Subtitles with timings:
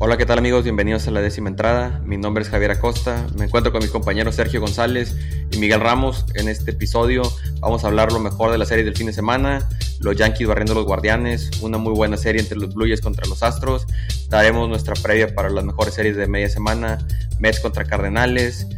[0.00, 0.62] Hola, ¿qué tal amigos?
[0.62, 2.00] Bienvenidos a la décima entrada.
[2.04, 3.26] Mi nombre es Javier Acosta.
[3.36, 5.16] Me encuentro con mis compañeros Sergio González
[5.50, 6.24] y Miguel Ramos.
[6.36, 7.22] En este episodio
[7.58, 9.68] vamos a hablar lo mejor de la serie del fin de semana,
[9.98, 13.26] los Yankees barriendo a los Guardianes, una muy buena serie entre los Blue Jays contra
[13.26, 13.88] los Astros.
[14.28, 16.98] Daremos nuestra previa para las mejores series de media semana,
[17.40, 18.68] Mets contra Cardenales,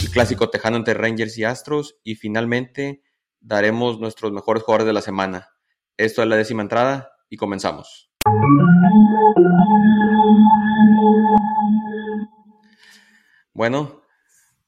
[0.00, 3.00] el clásico tejano entre Rangers y Astros y finalmente
[3.40, 5.50] daremos nuestros mejores jugadores de la semana.
[5.96, 8.10] Esto es la décima entrada y comenzamos.
[13.54, 14.02] Bueno,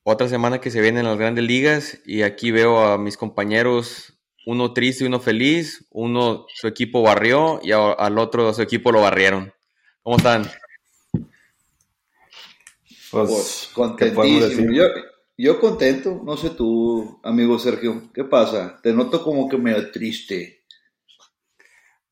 [0.05, 4.17] otra semana que se viene en las grandes ligas y aquí veo a mis compañeros,
[4.47, 9.01] uno triste y uno feliz, uno su equipo barrió y al otro su equipo lo
[9.01, 9.53] barrieron.
[10.05, 10.49] ¿Cómo están?
[13.11, 14.73] Pues, pues contentísimo.
[14.73, 14.85] Yo,
[15.37, 18.79] yo contento, no sé tú, amigo Sergio, ¿qué pasa?
[18.85, 20.56] Te noto como que medio triste.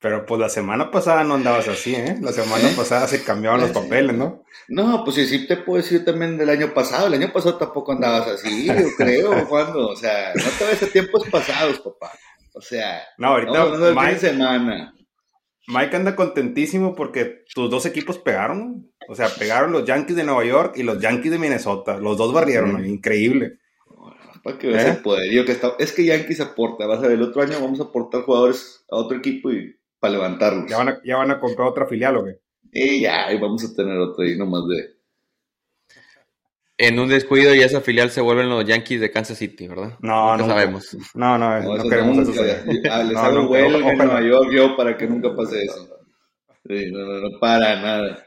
[0.05, 2.19] Pero pues la semana pasada no andabas así, ¿eh?
[2.21, 2.75] La semana ¿Eh?
[2.77, 4.45] pasada se cambiaban los papeles, ¿no?
[4.69, 7.07] No, pues sí, sí te puedo decir también del año pasado.
[7.07, 10.89] El año pasado tampoco andabas así, yo creo, cuando, o sea, no te ves a
[10.89, 12.13] tiempos pasados, papá.
[12.53, 14.95] O sea, no, ahorita no, Mike, semana.
[15.69, 18.93] Mike anda contentísimo porque tus dos equipos pegaron.
[19.09, 21.97] O sea, pegaron los Yankees de Nueva York y los Yankees de Minnesota.
[21.97, 23.55] Los dos barrieron, increíble.
[24.43, 24.91] Para que veas ¿Eh?
[24.91, 25.73] el poderío que está.
[25.79, 26.87] Es que Yankees aporta.
[26.87, 29.75] Vas a ver, el otro año vamos a aportar jugadores a otro equipo y
[30.05, 30.67] para levantarlos.
[30.69, 32.39] ¿Ya van, a, ¿Ya van a comprar otra filial o qué?
[32.73, 34.97] Y ya, y vamos a tener otra ahí nomás de...
[36.77, 39.97] En un descuido y esa filial se vuelven los Yankees de Kansas City, ¿verdad?
[40.01, 40.95] No, no sabemos.
[41.15, 42.43] No, no, no, queremos eso.
[42.91, 45.89] Ah, les hago un vuelo en Nueva York yo para que nunca pase eso.
[46.65, 48.27] no, no, no, para nada.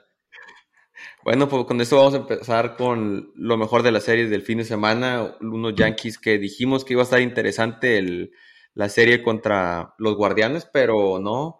[1.23, 4.57] Bueno, pues con esto vamos a empezar con lo mejor de la serie del fin
[4.57, 5.35] de semana.
[5.41, 8.31] Unos Yankees que dijimos que iba a estar interesante el,
[8.73, 11.59] la serie contra los Guardianes, pero no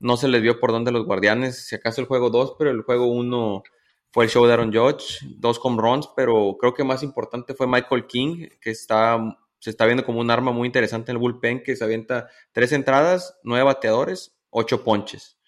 [0.00, 2.82] no se les vio por dónde los guardianes, si acaso el juego 2, pero el
[2.82, 3.62] juego 1
[4.10, 7.66] fue el show de Aaron Judge, dos home runs, pero creo que más importante fue
[7.66, 9.18] Michael King, que está,
[9.58, 12.72] se está viendo como un arma muy interesante en el bullpen, que se avienta tres
[12.72, 15.38] entradas, nueve bateadores, ocho ponches.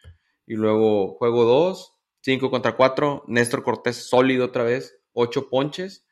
[0.47, 6.05] Y luego juego 2, 5 contra 4, Néstor Cortés sólido otra vez, ocho ponches,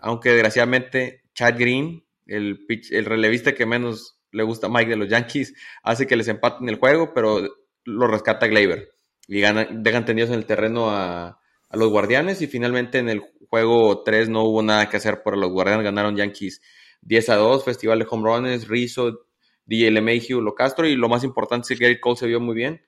[0.00, 5.08] aunque desgraciadamente Chad Green, el, el relevista que menos le gusta a Mike de los
[5.08, 7.48] Yankees, hace que les empaten el juego, pero
[7.88, 8.90] lo rescata Gleyber
[9.26, 11.40] y gana, dejan tendidos en el terreno a,
[11.70, 15.50] los guardianes y finalmente en el juego 3 no hubo nada que hacer por los
[15.50, 16.62] guardianes, ganaron Yankees
[17.02, 19.26] 10 a 2, festival de home runs, Rizzo,
[19.66, 22.54] DJ LeMahieu, Lo Castro y lo más importante es que Gary Cole se vio muy
[22.54, 22.80] bien,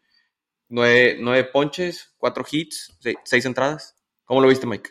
[0.70, 3.96] nueve, ponches, cuatro hits, seis, entradas.
[4.24, 4.90] ¿Cómo lo viste Mike?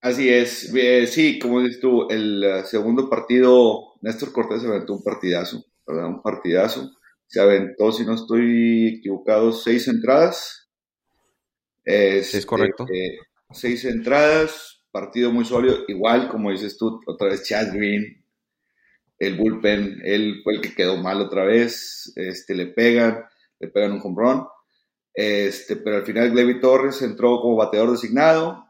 [0.00, 4.92] Así es, eh, sí, como dices tú, el uh, segundo partido, Néstor Cortés se aventó
[4.92, 6.06] un partidazo, ¿verdad?
[6.06, 6.92] Un partidazo
[7.28, 10.68] se aventó, si no estoy equivocado, seis entradas.
[11.84, 12.86] es correcto.
[12.92, 13.18] Eh,
[13.52, 18.24] seis entradas, partido muy sólido, igual como dices tú, otra vez Chad Green,
[19.18, 23.24] el bullpen, él fue el que quedó mal otra vez, este, le pegan,
[23.60, 24.46] le pegan un home run,
[25.12, 28.64] este, pero al final Glevy Torres entró como bateador designado,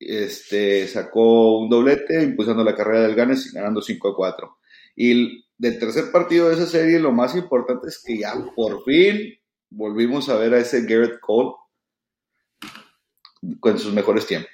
[0.00, 4.58] este, sacó un doblete, impulsando la carrera del Ganes, ganando 5 a 4.
[4.96, 9.38] Y del tercer partido de esa serie, lo más importante es que ya por fin
[9.68, 11.50] volvimos a ver a ese Garrett Cole
[13.60, 14.50] con sus mejores tiempos.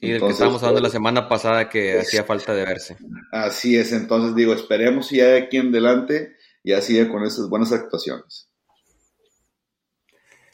[0.00, 2.96] Sí, del que estábamos hablando la semana pasada que hacía falta de verse.
[3.32, 7.70] Así es, entonces digo, esperemos ya de aquí en adelante ya siga con esas buenas
[7.70, 8.48] actuaciones.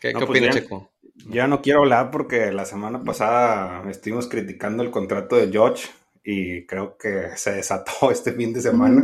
[0.01, 0.91] ¿Qué, pues opinas, Checo?
[1.29, 5.89] Ya no quiero hablar porque la semana pasada estuvimos criticando el contrato de George
[6.25, 9.03] y creo que se desató este fin de semana.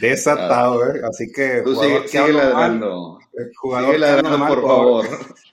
[0.00, 1.00] Desatado, ¿eh?
[1.08, 1.62] Así que.
[1.64, 3.18] Tú jugador sigue, ladrando.
[3.56, 5.06] Jugador ladrando, por favor.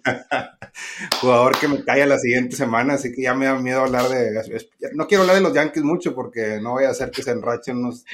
[1.22, 4.42] jugador que me calla la siguiente semana, así que ya me da miedo hablar de.
[4.94, 7.78] No quiero hablar de los Yankees mucho porque no voy a hacer que se enrachen
[7.78, 8.06] unos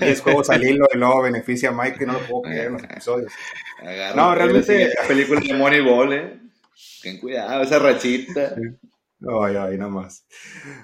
[0.00, 2.72] 10 juegos al hilo y luego beneficia a Mike, que no lo puedo creer en
[2.74, 3.32] los episodios.
[4.14, 4.92] no, realmente.
[5.00, 6.40] La película de Moneyball, ¿eh?
[7.02, 8.54] Ten cuidado, esa rachita.
[9.28, 10.26] Ay, ay, nada más.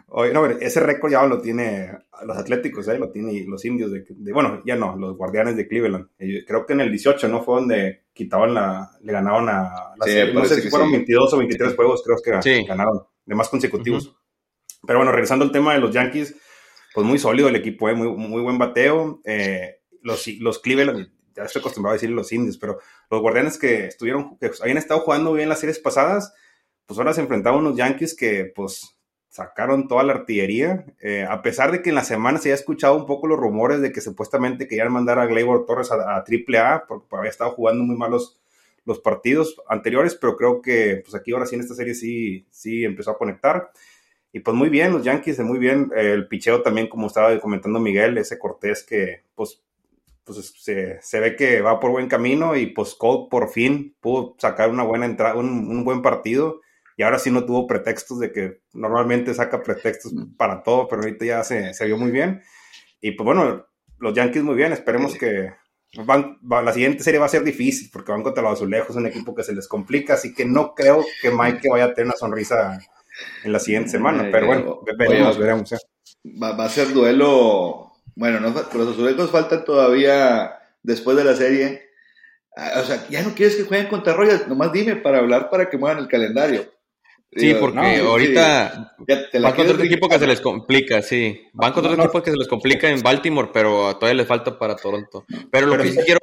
[0.09, 1.91] Oye, no, ese récord ya lo tiene
[2.25, 2.99] los Atléticos, ¿eh?
[2.99, 6.09] lo tiene los indios de, bueno, ya no, los guardianes de Cleveland.
[6.47, 7.43] Creo que en el 18, ¿no?
[7.43, 9.95] Fue donde quitaban la, le ganaron a,
[10.35, 14.17] no sé si fueron 22 o 23 juegos, creo que ganaron, de más consecutivos.
[14.87, 16.35] Pero bueno, regresando al tema de los Yankees,
[16.95, 17.95] pues muy sólido el equipo, ¿eh?
[17.95, 19.21] muy, muy buen bateo.
[19.25, 22.79] Eh, los, los Cleveland, ya estoy acostumbrado a decir los indios, pero
[23.11, 26.33] los guardianes que estuvieron, que habían estado jugando bien las series pasadas,
[26.91, 28.97] pues ahora se enfrentaban unos Yankees que pues
[29.29, 32.97] sacaron toda la artillería, eh, a pesar de que en la semana se había escuchado
[32.97, 37.07] un poco los rumores de que supuestamente querían mandar a Gleyber Torres a, AAA porque
[37.15, 38.41] había estado jugando muy malos
[38.85, 42.83] los partidos anteriores, pero creo que pues aquí ahora sí en esta serie sí, sí
[42.83, 43.71] empezó a conectar.
[44.33, 45.93] Y pues muy bien, los Yankees, muy bien.
[45.95, 49.63] El picheo también, como estaba comentando Miguel, ese Cortés que pues,
[50.25, 54.35] pues se, se, ve que va por buen camino y pues Cole por fin pudo
[54.39, 56.63] sacar una buena entrada, un, un, buen partido.
[57.01, 61.25] Y ahora sí no tuvo pretextos de que normalmente saca pretextos para todo, pero ahorita
[61.25, 62.43] ya se, se vio muy bien.
[63.01, 63.65] Y pues bueno,
[63.99, 65.51] los Yankees muy bien, esperemos que
[66.05, 69.35] van, la siguiente serie va a ser difícil porque van contra los azulejos, un equipo
[69.35, 72.79] que se les complica, así que no creo que Mike vaya a tener una sonrisa
[73.45, 75.75] en la siguiente semana, pero bueno, veremos, veremos.
[76.27, 80.53] Va, va, a ser duelo, bueno, no, los azulejos faltan todavía
[80.83, 81.83] después de la serie.
[82.55, 85.71] Ah, o sea, ya no quieres que jueguen contra Royals, nomás dime para hablar para
[85.71, 86.71] que muevan el calendario.
[87.33, 88.97] Sí, porque ahorita
[89.41, 91.43] van contra otro equipo que se les complica, sí.
[91.53, 94.75] Van contra otro equipo que se les complica en Baltimore, pero todavía les falta para
[94.75, 95.25] Toronto.
[95.51, 96.19] Pero lo que sí quiero,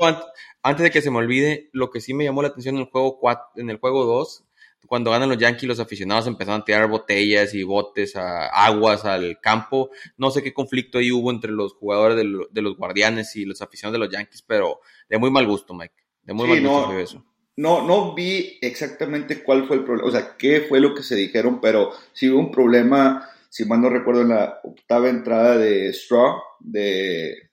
[0.61, 2.89] antes de que se me olvide, lo que sí me llamó la atención en el
[2.89, 4.43] juego 4, en el juego 2,
[4.85, 9.39] cuando ganan los Yankees, los aficionados empezaron a tirar botellas y botes, a, aguas al
[9.39, 9.89] campo.
[10.17, 13.93] No sé qué conflicto ahí hubo entre los jugadores de, los Guardianes y los aficionados
[13.93, 15.95] de los Yankees, pero de muy mal gusto, Mike.
[16.23, 17.23] De muy mal gusto eso
[17.57, 21.15] no, no vi exactamente cuál fue el problema, o sea, qué fue lo que se
[21.15, 25.91] dijeron, pero sí hubo un problema, si mal no recuerdo, en la octava entrada de
[25.91, 27.49] Straw, de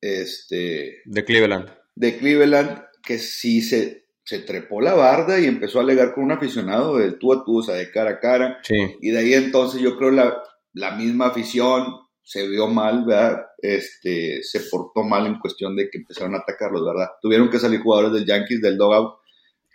[0.00, 1.02] este...
[1.04, 1.68] De Cleveland.
[1.96, 6.32] De Cleveland, que sí se, se trepó la barda y empezó a alegar con un
[6.32, 8.60] aficionado de tú a tú, o sea, de cara a cara.
[8.62, 8.96] Sí.
[9.00, 10.42] Y de ahí entonces yo creo la,
[10.74, 11.86] la misma afición
[12.22, 13.46] se vio mal, ¿verdad?
[13.58, 17.08] Este, se portó mal en cuestión de que empezaron a atacarlos, ¿verdad?
[17.20, 19.23] Tuvieron que salir jugadores del Yankees del dogout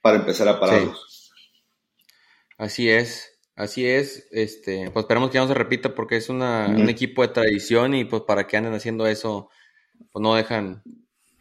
[0.01, 1.31] para empezar a pararlos.
[2.57, 4.27] Así es, así es.
[4.31, 7.95] Este, pues esperemos que ya no se repita porque es una, un equipo de tradición
[7.95, 9.49] y pues para que anden haciendo eso,
[10.11, 10.83] pues no dejan,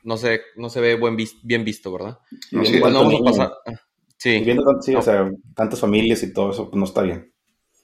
[0.05, 2.19] no se, no se ve buen bien visto, ¿verdad?
[2.53, 3.53] No, sí, vamos a pasar.
[3.67, 3.73] Ah,
[4.17, 4.41] sí.
[4.45, 7.33] Viendo sí, o sea, tantas familias y todo eso, pues no está bien.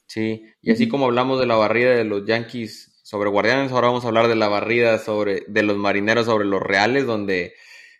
[0.06, 4.04] Sí, y así como hablamos de la barrida de los Yankees sobre Guardianes, ahora vamos
[4.04, 7.54] a hablar de la barrida sobre, de los marineros sobre los Reales, donde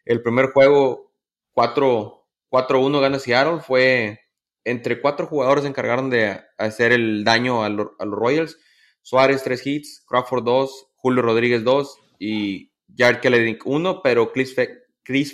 [0.05, 1.13] el primer juego,
[1.53, 2.24] cuatro
[2.55, 3.61] 4-1 gana Seattle.
[3.61, 4.21] Fue
[4.65, 8.59] entre cuatro jugadores se encargaron de hacer el daño a, los Royals.
[9.03, 14.55] Suárez, tres hits, Crawford, dos, Julio Rodríguez, dos y Jared Kelly, uno, pero Chris,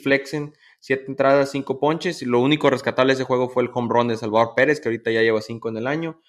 [0.03, 2.23] Flexen, siete entradas, cinco ponches.
[2.23, 4.89] Y lo único rescatable de ese juego fue el home run de Salvador Pérez, que
[4.89, 6.21] ahorita ya lleva cinco en el año.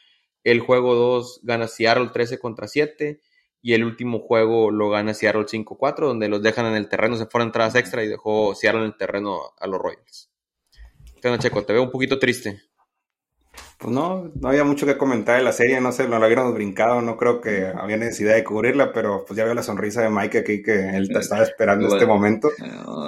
[0.44, 3.22] El juego 2 gana Seattle 13 contra 7.
[3.64, 7.28] Y el último juego lo gana Seattle 5-4, donde los dejan en el terreno, se
[7.28, 10.31] fueron entradas extra y dejó Seattle en el terreno a los Royals.
[11.22, 11.64] ¿Qué Checo?
[11.64, 12.62] Te veo un poquito triste.
[13.78, 16.54] Pues no, no había mucho que comentar de la serie, no sé, no la hubiéramos
[16.54, 20.10] brincado, no creo que había necesidad de cubrirla, pero pues ya veo la sonrisa de
[20.10, 22.52] Mike aquí que él estaba esperando este momento.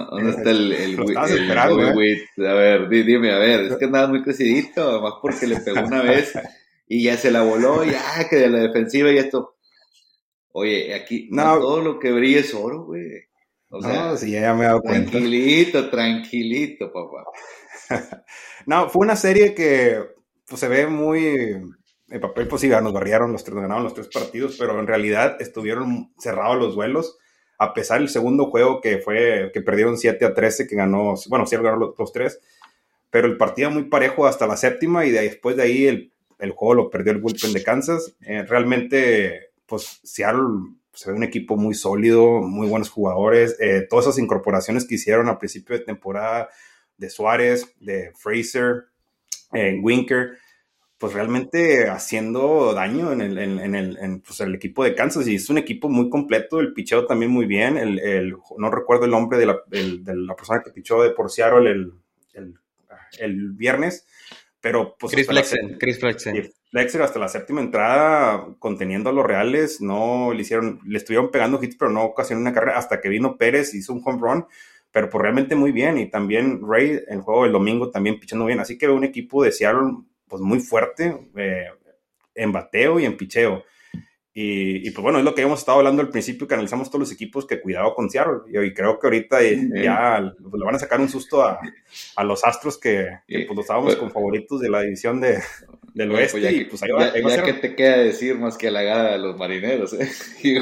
[0.10, 1.16] ¿Dónde está el, el, ¿eh?
[1.16, 6.02] A ver, dime, a ver, es que andaba muy crecidito, además porque le pegó una
[6.02, 6.34] vez
[6.88, 9.56] y ya se la voló, ya que de la defensiva y esto.
[10.54, 13.28] Oye, aquí no, todo lo que brilla es oro, güey.
[13.76, 15.10] O sea, no, sí, ya me he dado cuenta.
[15.10, 17.26] Tranquilito, tranquilito, papá.
[18.68, 20.00] no, fue una serie que
[20.48, 21.60] pues, se ve muy.
[22.10, 25.38] En papel, pues sí, nos barriaron los tres, ganaron los tres partidos, pero en realidad
[25.40, 27.18] estuvieron cerrados los duelos.
[27.58, 31.48] A pesar del segundo juego que fue que perdieron 7 a 13, que ganó, bueno,
[31.48, 32.40] sí ganaron los, tres,
[33.10, 36.76] pero el partido muy parejo hasta la séptima y después de ahí el, el, juego
[36.76, 38.16] lo perdió el bullpen de Kansas.
[38.22, 43.58] Eh, realmente, pues Seattle se ve un equipo muy sólido, muy buenos jugadores.
[43.60, 46.50] Eh, todas esas incorporaciones que hicieron a principio de temporada
[46.98, 48.86] de Suárez, de Fraser,
[49.54, 50.38] eh, Winker,
[50.98, 55.28] pues realmente haciendo daño en el, en, el, pues el, equipo de Kansas.
[55.28, 57.78] Y es un equipo muy completo, el picheo también muy bien.
[57.78, 61.30] El, no recuerdo el nombre de la, de la persona que pichó de por
[61.68, 61.92] el,
[63.20, 64.08] el, viernes,
[64.62, 65.14] pero pues...
[65.14, 66.54] Chris Flexen, Chris Flexen.
[66.74, 71.62] Flexer hasta la séptima entrada, conteniendo a los Reales, no le hicieron, le estuvieron pegando
[71.62, 74.46] hits, pero no ocasionó una carrera, hasta que vino Pérez, hizo un home run,
[74.92, 76.00] pero pues realmente muy bien.
[76.00, 78.60] Y también Ray, el juego del domingo, también pichando bien.
[78.60, 81.68] Así que un equipo de Seattle pues muy fuerte eh,
[82.34, 83.64] en bateo y en picheo.
[84.34, 87.12] Y, pues bueno, es lo que hemos estado hablando al principio, que analizamos todos los
[87.12, 88.40] equipos que cuidado con Seattle.
[88.48, 91.60] Y, creo que ahorita ya pues, le van a sacar un susto a,
[92.16, 95.38] a los Astros que, que pues estábamos con favoritos de la división de,
[95.94, 96.54] del pues, oeste.
[96.54, 99.94] y, pues, ahí va, ya, que te queda decir más que halagada a los marineros.
[99.94, 100.10] ¿eh?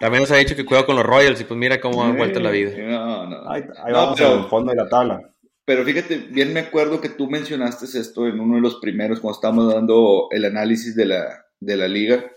[0.00, 2.40] También nos ha dicho que cuidado con los Royals y pues mira cómo han vuelto
[2.40, 2.72] la vida.
[2.76, 3.50] No, no.
[3.50, 5.20] Ahí, vamos al fondo de la tabla.
[5.64, 9.36] Pero fíjate, bien me acuerdo que tú mencionaste esto en uno de los primeros, cuando
[9.36, 12.30] estábamos dando el análisis de la, de la liga,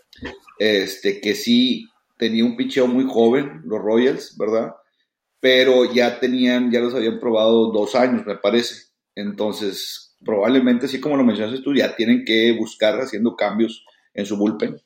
[0.59, 1.87] este, que sí
[2.17, 4.73] tenía un picheo muy joven, los Royals, ¿verdad?
[5.39, 8.87] pero ya tenían, ya los habían probado dos años, me parece.
[9.15, 14.37] Entonces, probablemente, así como lo mencionaste tú, ya tienen que buscar haciendo cambios en su
[14.37, 14.77] bullpen.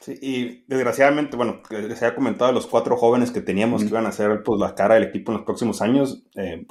[0.00, 1.62] Sí, y desgraciadamente, bueno,
[1.96, 4.96] se ha comentado los cuatro jóvenes que teníamos que iban a ser pues, la cara
[4.96, 6.22] del equipo en los próximos años.
[6.36, 6.66] Eh,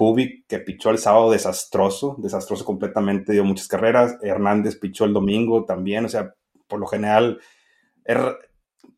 [0.47, 4.19] que pichó el sábado desastroso, desastroso completamente, dio muchas carreras.
[4.21, 6.35] Hernández pichó el domingo también, o sea,
[6.67, 7.39] por lo general,
[8.05, 8.37] er,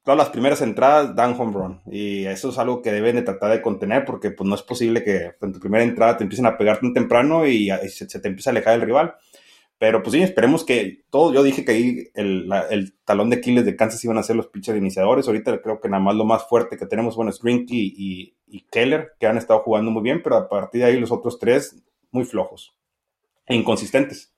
[0.04, 1.82] todas las primeras entradas dan home run.
[1.92, 5.04] Y eso es algo que deben de tratar de contener porque pues, no es posible
[5.04, 8.28] que en tu primera entrada te empiecen a pegar tan temprano y, se, se, te
[8.28, 9.16] empiece a alejar el rival.
[9.78, 11.34] Pero pues sí, esperemos que todo.
[11.34, 14.78] Yo dije que ahí el, talón de Aquiles de Kansas iban a ser los pitchers
[14.78, 15.28] iniciadores.
[15.28, 18.62] Ahorita creo que nada más lo más fuerte que tenemos, bueno, es Grinky y, y,
[18.72, 21.84] Keller, que han estado jugando muy bien, pero a partir de ahí los otros tres
[22.12, 22.74] muy flojos
[23.48, 24.34] e inconsistentes.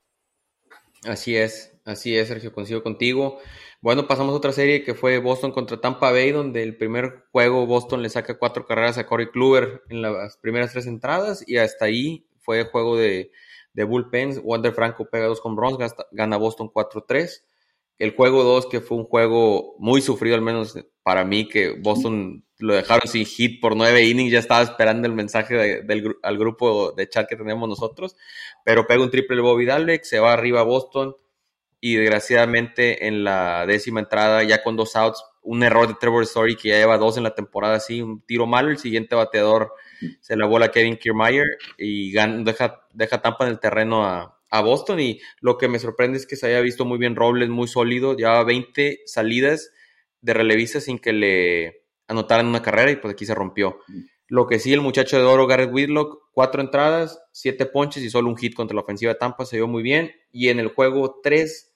[1.04, 3.38] Así es, así es, Sergio, coincido contigo.
[3.80, 7.66] Bueno, pasamos a otra serie que fue Boston contra Tampa Bay, donde el primer juego
[7.66, 11.84] Boston le saca cuatro carreras a Corey Kluber en las primeras tres entradas y hasta
[11.84, 13.30] ahí fue juego de
[13.78, 14.40] de bullpens.
[14.42, 15.78] Wander Franco pega dos con runs,
[16.10, 17.44] gana Boston 4-3.
[17.98, 22.44] El juego 2, que fue un juego muy sufrido, al menos para mí, que Boston
[22.58, 24.32] lo dejaron sin hit por nueve innings.
[24.32, 28.16] Ya estaba esperando el mensaje del, al grupo de chat que tenemos nosotros.
[28.64, 31.14] Pero pega un triple Bobby Dalbeck, se va arriba a Boston.
[31.80, 36.56] Y desgraciadamente en la décima entrada, ya con dos outs, un error de Trevor Story
[36.56, 38.70] que ya lleva dos en la temporada, así, un tiro malo.
[38.70, 39.72] El siguiente bateador
[40.20, 45.00] se la bola Kevin Kiermaier y deja, deja Tampa en el terreno a, Boston.
[45.00, 48.16] Y lo que me sorprende es que se haya visto muy bien Robles, muy sólido.
[48.16, 49.70] Llevaba 20 salidas
[50.20, 53.78] de relevista sin que le anotaran una carrera y pues aquí se rompió.
[54.28, 58.28] Lo que sí, el muchacho de oro, Garrett Whitlock, cuatro entradas, siete ponches y solo
[58.28, 60.12] un hit contra la ofensiva de Tampa, se vio muy bien.
[60.30, 61.72] Y en el juego 3,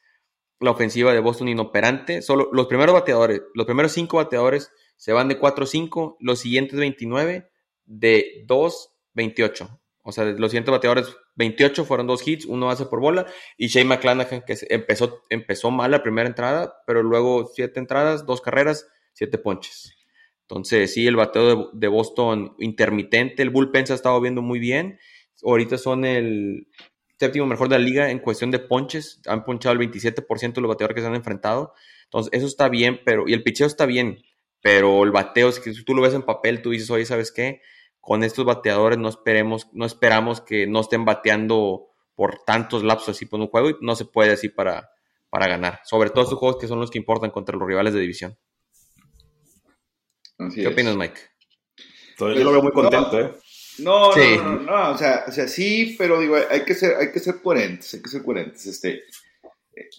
[0.61, 2.21] la ofensiva de Boston inoperante.
[2.21, 7.51] Solo los primeros bateadores, los primeros cinco bateadores se van de 4-5, los siguientes 29
[7.87, 9.81] de 2-28.
[10.03, 13.87] O sea, los siguientes bateadores 28 fueron dos hits, uno base por bola, y Shane
[13.87, 19.39] McClanahan que empezó, empezó mal la primera entrada, pero luego siete entradas, dos carreras, siete
[19.39, 20.02] ponches.
[20.53, 24.99] Entonces, sí, el bateo de, Boston intermitente, el bullpen se ha estado viendo muy bien.
[25.43, 26.69] Ahorita son el
[27.19, 30.69] séptimo mejor de la liga en cuestión de ponches, han ponchado el 27% de los
[30.69, 31.73] bateadores que se han enfrentado.
[32.05, 34.19] Entonces, eso está bien, pero, y el picheo está bien,
[34.61, 37.33] pero el bateo, es que si tú lo ves en papel, tú dices, oye, ¿sabes
[37.33, 37.63] qué?
[38.03, 43.27] con estos bateadores no esperemos, no esperamos que no estén bateando por tantos lapsos así
[43.27, 44.91] por un juego y no se puede así para,
[45.31, 45.81] para ganar.
[45.85, 48.37] Sobre todo estos juegos que son los que importan contra los rivales de división.
[50.55, 51.21] ¿Qué opinas, Mike?
[52.19, 53.33] Yo lo veo muy contento, ¿eh?
[53.79, 57.21] No, no, no, o, sea, o sea, sí, pero digo, hay que ser, hay que
[57.21, 58.67] ser coherentes, hay que ser coherentes.
[58.67, 59.05] Este,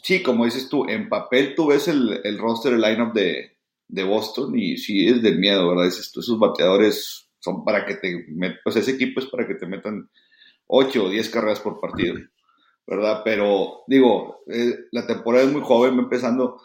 [0.04, 3.58] sí, como dices tú, en papel tú ves el, el roster, el lineup de,
[3.88, 5.86] de Boston y sí es de miedo, ¿verdad?
[5.86, 8.26] Dices tú, esos bateadores son para que te
[8.64, 10.10] pues ese equipo es para que te metan
[10.68, 12.16] 8 o 10 carreras por partido,
[12.88, 13.22] ¿verdad?
[13.24, 16.62] Pero digo, eh, la temporada es muy joven, va empezando.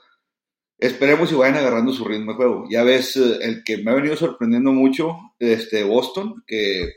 [0.78, 2.66] Esperemos y vayan agarrando su ritmo de juego.
[2.70, 6.94] Ya ves, eh, el que me ha venido sorprendiendo mucho, este Boston, que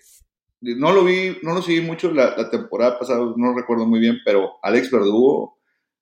[0.62, 4.20] no lo vi, no lo seguí mucho la, temporada pasada, no lo recuerdo muy bien,
[4.24, 5.58] pero Alex Verdugo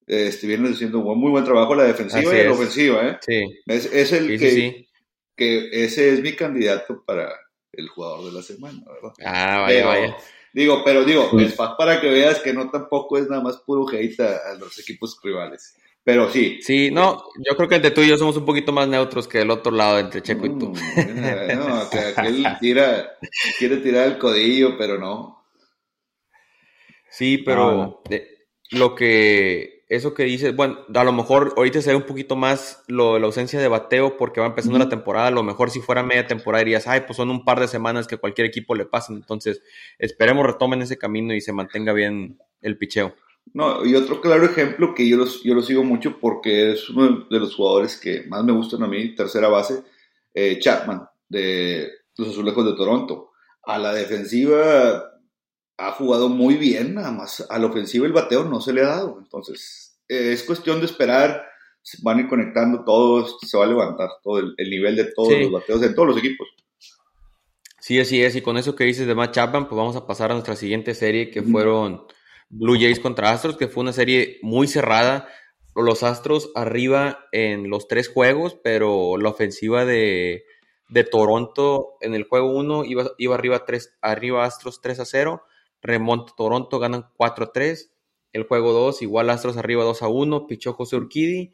[0.05, 3.17] este, viene haciendo un muy buen trabajo la defensiva y la ofensiva, ¿eh?
[3.21, 3.43] Sí.
[3.65, 4.87] Es, el que,
[5.37, 7.31] que ese es mi candidato para,
[7.73, 9.13] el jugador de la semana, ¿verdad?
[9.23, 10.17] Ah, vaya, vaya.
[10.51, 14.19] Digo, pero digo, es para que veas que no tampoco es nada más puro hate
[14.21, 15.75] a, los equipos rivales.
[16.09, 16.57] Pero sí.
[16.63, 19.41] Sí, no, yo creo que entre tú y yo somos un poquito más neutros que
[19.41, 20.69] el otro lado, entre Checo y tú.
[20.69, 23.11] Mm, no, o sea, que él tira,
[23.59, 25.45] quiere tirar el codillo, pero no.
[27.11, 28.01] Sí, pero
[28.71, 32.83] lo que eso que dices, bueno, a lo mejor ahorita se ve un poquito más
[32.87, 35.27] lo, la ausencia de bateo porque va empezando la temporada.
[35.27, 38.07] A lo mejor si fuera media temporada dirías, ay, pues son un par de semanas
[38.07, 39.17] que cualquier equipo le pasan.
[39.17, 39.61] Entonces,
[39.99, 43.13] esperemos retomen ese camino y se mantenga bien el picheo.
[43.53, 47.25] No, y otro claro ejemplo que yo, los, yo lo sigo mucho porque es uno
[47.29, 49.83] de los jugadores que más me gustan a mí, tercera base,
[50.33, 53.31] eh, Chapman, de los Azulejos de Toronto.
[53.63, 55.03] A la defensiva
[55.77, 58.87] ha jugado muy bien, nada más a la ofensiva el bateo no se le ha
[58.87, 59.17] dado.
[59.19, 61.45] Entonces, eh, es cuestión de esperar,
[62.03, 65.51] van a ir conectando todos, se va a levantar todo el, nivel de todos los
[65.51, 66.47] bateos de todos los equipos.
[67.79, 68.35] Sí, así es.
[68.35, 70.93] Y con eso que dices de Matt Chapman, pues vamos a pasar a nuestra siguiente
[70.93, 72.03] serie que fueron
[72.49, 75.27] Blue Jays contra Astros, que fue una serie muy cerrada.
[75.75, 80.43] Los Astros arriba en los tres juegos, pero la ofensiva de,
[80.89, 83.63] de Toronto en el juego 1 iba, iba arriba,
[84.01, 85.43] arriba Astros 3 a 0
[85.81, 87.91] remonta Toronto, ganan 4-3.
[88.33, 91.53] El juego 2, igual Astros arriba 2-1, pichó José Urquidi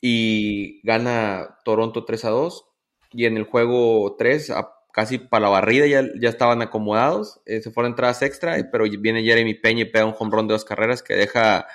[0.00, 2.64] y gana Toronto 3-2.
[3.12, 4.52] Y en el juego 3
[4.92, 9.22] casi para la barrida, ya, ya estaban acomodados, eh, se fueron entradas extra, pero viene
[9.22, 11.66] Jeremy Peña y pega un home de dos carreras que deja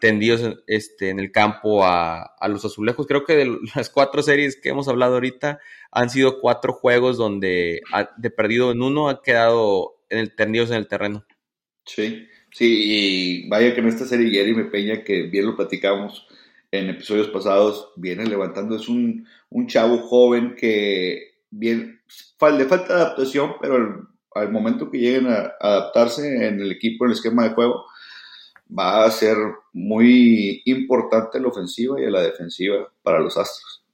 [0.00, 3.06] tendidos este, en el campo a, a, los azulejos.
[3.06, 5.58] Creo que de las cuatro series que hemos hablado ahorita
[5.90, 7.82] han sido cuatro juegos donde
[8.16, 11.24] de perdido en uno han quedado en tendidos en el terreno.
[11.84, 16.26] Sí, sí, y vaya que en esta serie Jeremy Peña, que bien lo platicamos
[16.70, 22.00] en episodios pasados, viene levantando, es un, un chavo joven que bien,
[22.52, 27.10] le falta adaptación, pero al, al momento que lleguen a adaptarse en el equipo, en
[27.10, 27.84] el esquema de juego,
[28.76, 29.36] va a ser
[29.72, 33.84] muy importante la ofensiva y la defensiva para los Astros.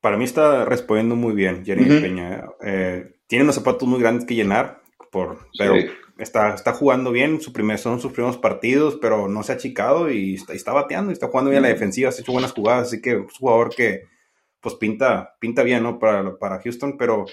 [0.00, 2.44] Para mí está respondiendo muy bien Jeremy Peña.
[2.62, 5.74] Eh, tiene unos zapatos muy grandes que llenar, por, pero
[6.18, 7.40] está, está jugando bien.
[7.40, 11.10] Su primer, son sus primeros partidos, pero no se ha achicado y está, está bateando
[11.10, 12.10] y está jugando bien la defensiva.
[12.10, 14.04] Ha hecho buenas jugadas, así que es un jugador que
[14.66, 16.00] pues pinta, pinta bien ¿no?
[16.00, 16.96] para, para Houston.
[16.98, 17.26] Pero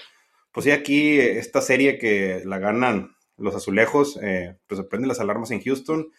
[0.52, 5.50] pues sí, aquí esta serie que la ganan los azulejos, eh, pues prenden las alarmas
[5.50, 6.12] en Houston.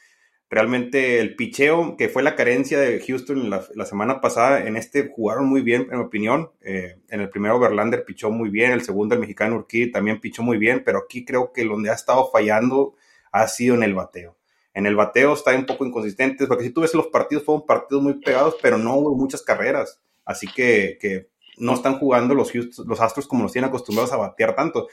[0.50, 5.08] Realmente el picheo, que fue la carencia de Houston la, la semana pasada, en este
[5.08, 6.52] jugaron muy bien, en mi opinión.
[6.60, 10.44] Eh, en el primero Verlander pichó muy bien, el segundo el mexicano Urquí también pichó
[10.44, 12.96] muy bien, pero aquí creo que donde ha estado fallando
[13.32, 14.36] ha sido en el bateo.
[14.74, 18.04] En el bateo está un poco inconsistente, porque si tú ves los partidos, fueron partidos
[18.04, 20.02] muy pegados, pero no hubo muchas carreras.
[20.26, 24.56] Así que, que no están jugando los, los Astros como los tienen acostumbrados a batear
[24.56, 24.88] tanto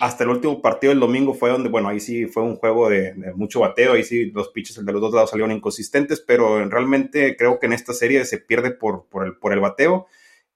[0.00, 3.14] hasta el último partido del domingo fue donde, bueno, ahí sí fue un juego de,
[3.36, 7.58] mucho bateo, ahí sí los pitches de los dos lados salieron inconsistentes, pero realmente creo
[7.58, 10.06] que en esta serie se pierde por, por, el, por el bateo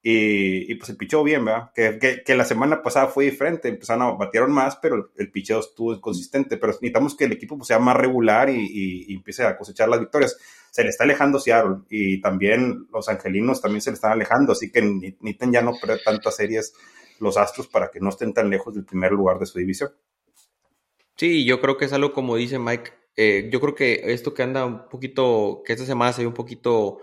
[0.02, 1.70] y, pues el picheo bien, ¿verdad?
[1.74, 5.92] Que, que, la semana pasada fue diferente, empezaron a batearon más, pero el, picheo estuvo
[5.92, 10.00] inconsistente, pero necesitamos que el equipo sea más regular y, y, empiece a cosechar las
[10.00, 10.38] victorias.
[10.70, 14.70] Se le está alejando Seattle y también los angelinos también se le están alejando, así
[14.70, 16.74] que necesitan ya no perder tantas series
[17.20, 19.90] los Astros para que no estén tan lejos del primer lugar de su división.
[21.16, 22.92] Sí, yo creo que es algo como dice Mike.
[23.16, 26.34] Eh, yo creo que esto que anda un poquito, que esta semana se vio un
[26.34, 27.00] poquito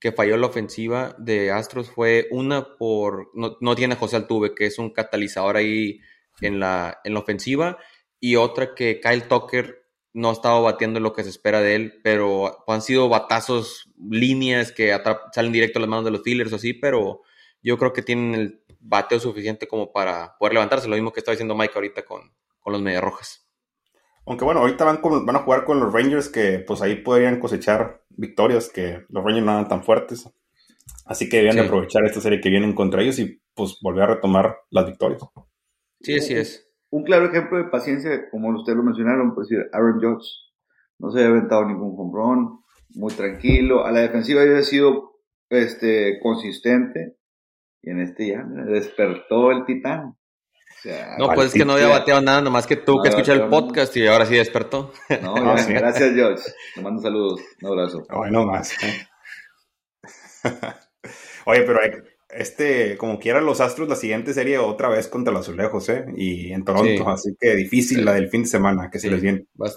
[0.00, 4.66] que falló la ofensiva de Astros fue una por, no, tiene a José Altuve, que
[4.66, 6.00] es un catalizador ahí
[6.40, 7.78] en la, en la ofensiva,
[8.18, 9.81] y otra que Kyle Tucker
[10.14, 14.72] no ha estado batiendo lo que se espera de él, pero han sido batazos, líneas
[14.72, 14.96] que
[15.32, 17.22] salen directo a las manos de los Steelers o así, pero
[17.62, 21.30] yo creo que tienen el bateo suficiente como para poder levantarse, lo mismo que está
[21.30, 23.46] diciendo Mike ahorita con, con los Rojas.
[24.26, 28.04] Aunque bueno, ahorita van, van a jugar con los Rangers que pues ahí podrían cosechar
[28.10, 30.28] victorias, que los Rangers no eran tan fuertes.
[31.06, 34.58] Así que deben aprovechar esta serie que vienen contra ellos y pues volver a retomar
[34.70, 35.22] las victorias.
[36.00, 36.71] Sí, así es.
[36.92, 40.28] Un claro ejemplo de paciencia, como ustedes lo mencionaron, pues Aaron Judge
[40.98, 43.86] no se había aventado ningún home run, muy tranquilo.
[43.86, 45.14] A la defensiva había sido
[45.48, 47.16] este, consistente,
[47.80, 50.18] y en este ya despertó el titán.
[51.18, 53.96] no, pues es que no había bateado nada, nomás que tú que escuchar el podcast
[53.96, 54.92] y ahora sí despertó.
[55.22, 55.32] No,
[55.68, 56.44] gracias George.
[56.74, 58.06] Te mando saludos, un abrazo.
[58.14, 58.76] Bueno, más.
[61.46, 61.80] Oye, pero
[62.32, 66.04] este, como quieran los Astros, la siguiente serie otra vez contra los Azulejos, ¿eh?
[66.16, 69.46] Y en Toronto, así que difícil la del fin de semana, que se les viene.
[69.60, 69.70] Va,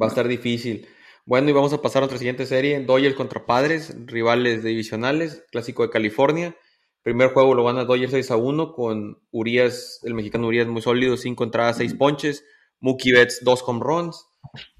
[0.00, 0.86] va, a estar difícil.
[1.24, 5.82] Bueno, y vamos a pasar a otra siguiente serie, Dodgers contra Padres, rivales divisionales, clásico
[5.82, 6.56] de California.
[7.02, 11.16] Primer juego lo gana Dodgers 6 a 1 con Urias, el mexicano Urias muy sólido,
[11.16, 12.44] 5 entradas, 6 ponches.
[12.80, 14.26] Mookie Betts 2 home runs.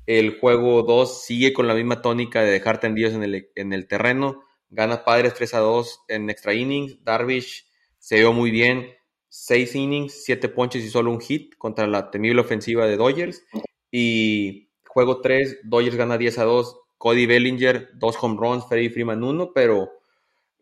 [0.07, 3.87] El juego 2 sigue con la misma tónica de dejar tendidos en el, en el
[3.87, 4.43] terreno.
[4.71, 7.03] Gana Padres 3 a 2 en extra innings.
[7.05, 7.67] Darvish
[7.99, 8.87] se vio muy bien.
[9.29, 13.45] 6 innings, 7 ponches y solo un hit contra la temible ofensiva de Dodgers.
[13.91, 16.77] Y juego 3, Dodgers gana 10 a 2.
[16.99, 19.91] Cody Bellinger, 2 home runs, Freddy Freeman 1, pero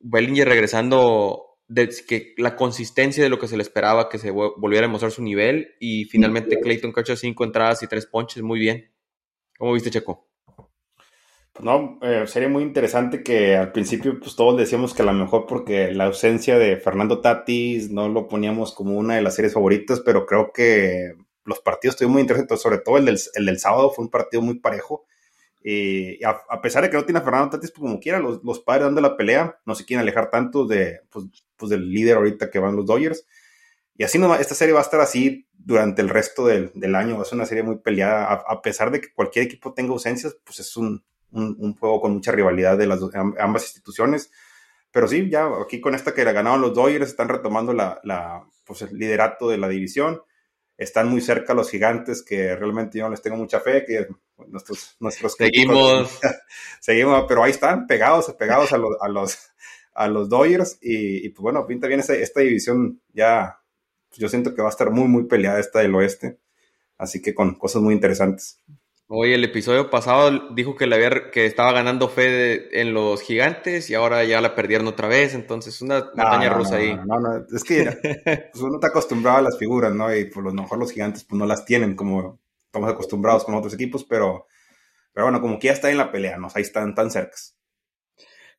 [0.01, 4.87] Bellinger regresando de que la consistencia de lo que se le esperaba, que se volviera
[4.87, 5.75] a mostrar su nivel.
[5.81, 8.90] Y finalmente Clayton Kershaw cinco entradas y tres ponches, muy bien.
[9.59, 10.28] ¿Cómo viste, Checo?
[11.61, 15.47] No, eh, sería muy interesante que al principio pues todos decíamos que a lo mejor
[15.47, 20.01] porque la ausencia de Fernando Tatis no lo poníamos como una de las series favoritas,
[20.01, 23.90] pero creo que los partidos estuvieron muy interesantes, sobre todo el del, el del sábado
[23.90, 25.07] fue un partido muy parejo
[25.62, 28.61] y a, pesar de que no tiene a Fernando Tatis, pues como quiera, los, los,
[28.61, 32.51] padres dando la pelea, no se quieren alejar tanto de, pues, pues, del líder ahorita
[32.51, 33.27] que van los Dodgers.
[33.97, 37.21] Y así no, esta serie va a estar así durante el resto del, del año.
[37.21, 38.33] A ser una serie muy peleada.
[38.33, 42.12] A, pesar de que cualquier equipo tenga ausencias, pues es un, un, un juego con
[42.12, 43.01] mucha rivalidad de las
[43.38, 44.31] ambas instituciones.
[44.91, 48.45] Pero sí, ya aquí con esta que la ganaron los Dodgers, están retomando la, la,
[48.64, 50.23] pues el liderato de la división
[50.79, 54.07] están muy cerca los gigantes, que realmente yo no les tengo mucha fe, que
[54.47, 56.21] nuestros, nuestros seguimos,
[56.81, 58.97] seguimos, pero ahí están, pegados, pegados a los,
[59.93, 63.59] a los, Dodgers, y, pues bueno, pinta bien esta, esta división ya
[64.17, 66.38] yo siento que va a estar muy, muy peleada esta del oeste.
[66.97, 68.61] Así que con cosas muy interesantes.
[69.11, 73.94] Hoy el episodio pasado dijo que, la que estaba ganando fe en los gigantes y
[73.94, 76.94] ahora ya la perdieron otra vez, entonces una montaña rusa ahí.
[76.94, 77.85] No, no, es que
[78.53, 80.14] pues uno está acostumbrado a las figuras, ¿no?
[80.14, 83.73] Y por lo mejor los gigantes pues no las tienen como estamos acostumbrados con otros
[83.73, 84.47] equipos, pero,
[85.14, 86.49] pero bueno, como que ya está en la pelea, ¿no?
[86.55, 87.57] Ahí están tan cercas.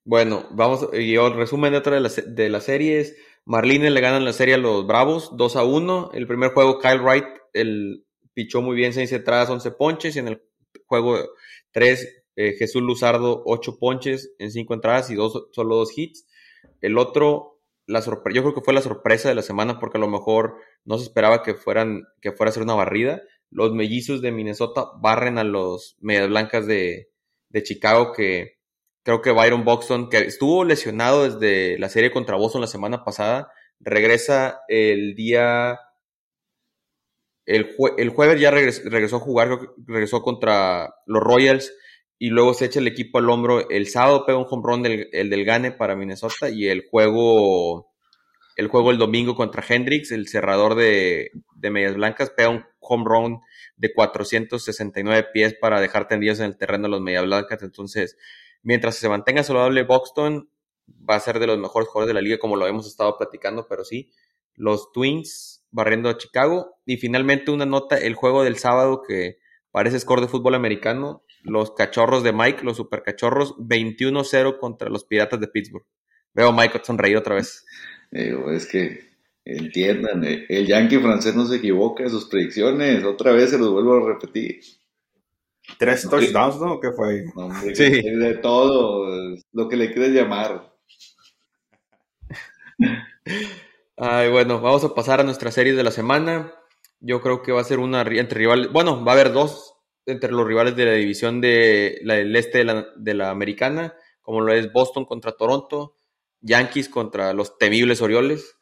[0.04, 3.16] Bueno, vamos, y el resumen de otra de las, de las series.
[3.46, 6.10] Marlines le ganan la serie a los Bravos 2 a 1.
[6.14, 8.08] El primer juego, Kyle Wright, el
[8.40, 10.16] pichó muy bien, seis entradas, 11 ponches.
[10.16, 10.42] Y en el
[10.86, 11.18] juego
[11.72, 16.26] 3, eh, Jesús Luzardo, 8 ponches en 5 entradas y dos, solo dos hits.
[16.80, 20.08] El otro, la yo creo que fue la sorpresa de la semana porque a lo
[20.08, 23.22] mejor no se esperaba que, fueran, que fuera a ser una barrida.
[23.50, 27.12] Los mellizos de Minnesota barren a los medias blancas de,
[27.50, 28.60] de Chicago que
[29.04, 33.52] creo que Byron Buxton, que estuvo lesionado desde la serie contra Boston la semana pasada,
[33.82, 35.78] regresa el día
[37.50, 41.74] el, jueves ya regresó, a jugar, regresó contra los Royals
[42.20, 43.68] y luego se echa el equipo al hombro.
[43.70, 47.90] El sábado pega un home run del, el del Gane para Minnesota y el juego
[48.56, 53.42] el juego el domingo contra Hendricks, el cerrador de, Medias Blancas, pega un home run
[53.78, 57.64] de 469 pies para dejar tendidos en el terreno los Medias Blancas.
[57.64, 58.18] Entonces,
[58.62, 60.50] mientras se mantenga saludable Boxton,
[61.10, 63.66] va a ser de los mejores jugadores de la liga, como lo hemos estado platicando,
[63.68, 64.12] pero sí,
[64.56, 66.78] los Twins barriendo a Chicago.
[66.86, 69.38] Y finalmente una nota, el juego del sábado que
[69.72, 75.06] parece score de fútbol americano, los cachorros de Mike, los super cachorros, 21-0 contra los
[75.06, 75.86] piratas de Pittsburgh.
[76.34, 77.66] Veo a Mike sonreír otra vez.
[78.12, 79.10] es que
[79.46, 83.72] entiendan, eh, el yankee francés no se equivoca en sus predicciones, otra vez se los
[83.72, 84.60] vuelvo a repetir.
[85.78, 86.80] Tres touchdowns, ¿no?
[86.80, 87.26] ¿Qué fue?
[87.74, 88.02] sí.
[88.02, 90.74] De todo, lo que le quieres llamar.
[94.02, 96.54] Ay, bueno, vamos a pasar a nuestra serie de la semana.
[97.02, 98.72] Yo creo que va a ser una entre rivales.
[98.72, 102.60] Bueno, va a haber dos entre los rivales de la división de la, del este
[102.60, 105.98] de la, de la americana, como lo es Boston contra Toronto,
[106.40, 108.56] Yankees contra los temibles Orioles.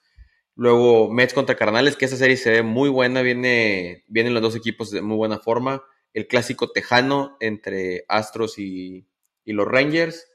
[0.55, 4.55] Luego Mets contra Carnales, que esa serie se ve muy buena, viene, vienen los dos
[4.55, 5.83] equipos de muy buena forma.
[6.13, 9.07] El clásico tejano entre Astros y,
[9.45, 10.25] y los Rangers.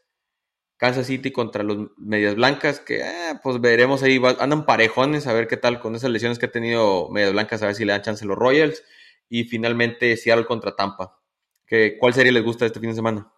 [0.77, 5.47] Kansas City contra los Medias Blancas, que eh, pues veremos ahí, andan parejones, a ver
[5.47, 8.03] qué tal con esas lesiones que ha tenido Medias Blancas, a ver si le dan
[8.03, 8.83] chance a los Royals.
[9.29, 11.19] Y finalmente Seattle contra Tampa.
[11.67, 13.33] Que, ¿Cuál serie les gusta este fin de semana?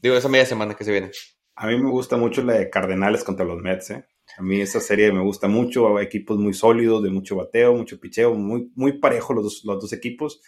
[0.00, 1.10] Digo, esa media semana que se viene.
[1.56, 3.90] A mí me gusta mucho la de Cardenales contra los Mets.
[3.90, 4.06] ¿eh?
[4.38, 8.34] A mí esa serie me gusta mucho, equipos muy sólidos, de mucho bateo, mucho picheo,
[8.34, 10.40] muy, muy parejo los los dos equipos.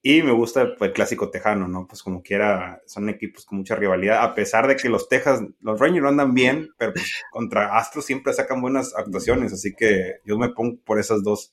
[0.00, 1.86] Y me gusta pues, el clásico tejano, ¿no?
[1.88, 5.80] Pues como quiera, son equipos con mucha rivalidad, a pesar de que los Texas, los
[5.80, 10.38] Rangers no andan bien, pero pues, contra Astros siempre sacan buenas actuaciones, así que yo
[10.38, 11.52] me pongo por esas dos,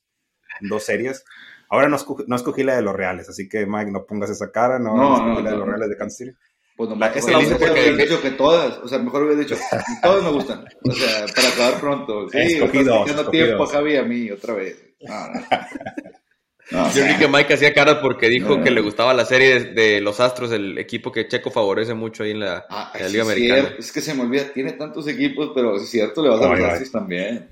[0.61, 1.25] dos series.
[1.69, 4.51] Ahora no escogí, no escogí la de los Reales, así que Mike, no pongas esa
[4.51, 6.31] cara, no, no, escogí la de los Reales de Kansas City.
[6.77, 9.55] Pues no, esa la dicho porque he dicho que todas, o sea, mejor hubiera dicho,
[10.03, 12.29] todas me gustan, o sea, para acabar pronto.
[12.29, 14.77] Sí, escogido, no tiempo a Javi a mí otra vez.
[16.71, 16.91] No.
[16.91, 20.19] Yo vi que Mike hacía caras porque dijo que le gustaba la serie de, los
[20.19, 23.75] Astros, el equipo que Checo favorece mucho ahí en la, ah, Liga Americana.
[23.77, 26.59] Es que se me olvida, tiene tantos equipos, pero es cierto, le vas a los
[26.59, 27.49] Astros también.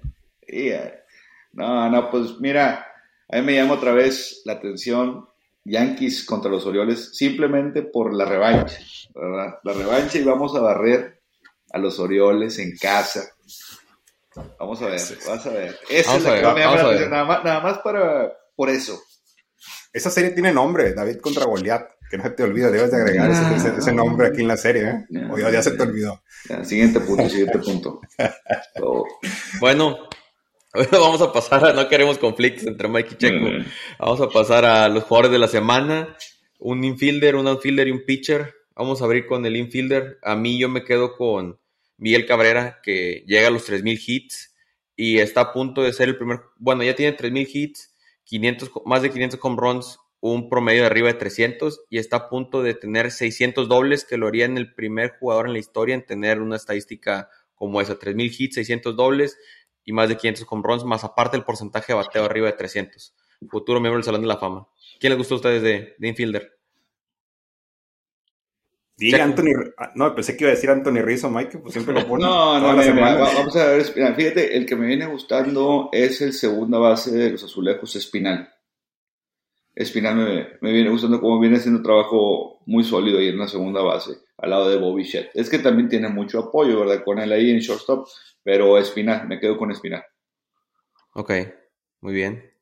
[1.54, 2.88] No, no, pues mira,
[3.30, 5.28] a mí me llama otra vez la atención
[5.65, 8.80] Yankees contra los Orioles simplemente por la revancha,
[9.13, 9.60] ¿verdad?
[9.63, 11.21] La revancha y vamos a barrer
[11.71, 13.30] a los Orioles en casa.
[14.60, 15.80] Vamos a ver, vamos a ver.
[15.89, 19.02] Esa es la que me llama la atención, nada más para por eso.
[19.92, 23.32] Esa serie tiene nombre, David contra Goliat, que no se te olvida, debes de agregar
[23.32, 23.94] ese, ah.
[23.94, 25.06] nombre aquí en la serie, ¿eh?
[25.30, 26.22] o ya, se te olvidó.
[26.63, 28.02] siguiente punto, siguiente punto.
[29.60, 30.10] Bueno,
[30.92, 33.46] vamos a pasar a, no queremos conflictos entre Mike y Checo,
[34.00, 36.18] vamos a pasar a los jugadores de la semana,
[36.60, 38.54] un infielder, un outfielder y un pitcher.
[38.76, 40.18] Vamos a abrir con el infielder.
[40.24, 41.60] A mí yo me quedo con
[41.98, 44.56] Miguel Cabrera, que llega a los 3.000 hits
[44.96, 47.93] y está a punto de ser el primer, bueno, ya tiene 3.000 hits
[48.26, 52.30] 500, más de 500 home runs, un promedio de arriba de 300 y está a
[52.30, 55.96] punto de tener 600 dobles, que lo haría en el primer jugador en la historia
[55.96, 59.38] en tener una estadística como esa, 3000 hits, 600 dobles
[59.84, 63.14] y más de 500 home runs, más aparte el porcentaje de bateo arriba de 300.
[63.50, 64.68] Futuro miembro del Salón de la Fama.
[65.00, 66.58] ¿Quién les gustó a ustedes de, de infielder?
[68.96, 69.52] Diga Anthony.
[69.78, 72.24] Ah, no, pensé que iba a decir Anthony Rizzo, Mike, pues siempre lo pone.
[72.24, 73.84] No, no, vamos a ver.
[73.84, 78.50] fíjate, el que me viene gustando es el segunda base de los azulejos, Espinal.
[79.76, 83.82] Espinal me, me viene gustando como viene haciendo trabajo muy sólido ahí en la segunda
[83.82, 85.32] base, al lado de Bobby Shett.
[85.34, 87.04] Es que también tiene mucho apoyo, ¿verdad?
[87.04, 88.08] Con él ahí en shortstop,
[88.44, 90.04] pero Espinal, me quedo con Espinal.
[91.16, 91.32] Ok.
[92.02, 92.53] Muy bien.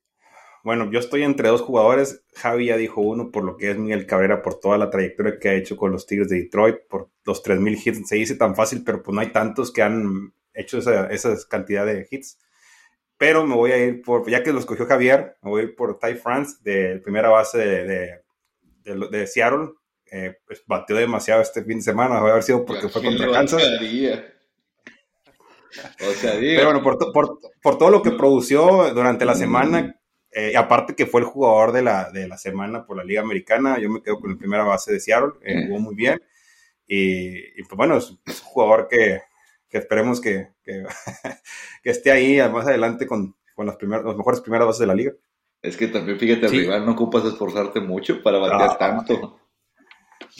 [0.64, 2.24] Bueno, yo estoy entre dos jugadores.
[2.36, 5.50] Javi ya dijo uno por lo que es Miguel Cabrera, por toda la trayectoria que
[5.50, 8.08] ha hecho con los Tigres de Detroit, por los 3.000 hits.
[8.08, 11.86] Se dice tan fácil, pero pues no hay tantos que han hecho esa, esa cantidad
[11.86, 12.38] de hits.
[13.18, 15.76] Pero me voy a ir por, ya que lo escogió Javier, me voy a ir
[15.76, 18.22] por Ty France, de primera base de,
[18.84, 19.70] de, de, Seattle.
[20.12, 23.32] Eh, pues bateó demasiado este fin de semana, va a haber sido porque fue contra
[23.32, 23.62] Kansas.
[26.02, 26.58] O sea, digo.
[26.58, 30.01] Pero bueno, por, por, por, todo lo que produció durante la semana,
[30.32, 33.80] eh, aparte que fue el jugador de la, de la semana por la Liga Americana,
[33.80, 36.22] yo me quedo con la primera base de Seattle, eh, jugó muy bien.
[36.88, 39.22] Y, pues bueno, es, un jugador que,
[39.70, 40.84] que esperemos que, que,
[41.84, 45.14] esté ahí más adelante con, con las, primeras, las mejores primeras bases de la liga.
[45.62, 46.62] Es que también fíjate, sí.
[46.62, 49.40] rival no ocupas esforzarte mucho para batear ah, tanto.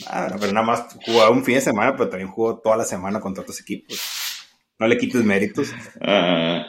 [0.06, 3.20] Ah, pero nada más jugó un fin de semana, pero también jugó toda la semana
[3.20, 4.00] contra otros equipos.
[4.78, 5.72] No le quites méritos.
[6.00, 6.64] Ah.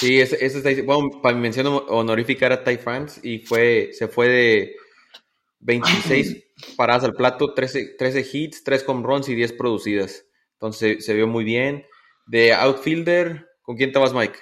[0.00, 4.30] Sí, ese, ese Bueno, para mi mención honorífica era Ty France y fue, se fue
[4.30, 4.76] de
[5.58, 6.42] 26
[6.76, 10.24] paradas al plato, 13, 13 hits, 3 home runs y 10 producidas.
[10.54, 11.84] Entonces se vio muy bien.
[12.26, 14.38] De outfielder, ¿con quién te vas, Mike?